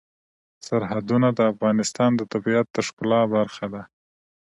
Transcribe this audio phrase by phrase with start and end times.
[0.67, 3.83] سرحدونه د افغانستان د طبیعت د ښکلا برخه ده.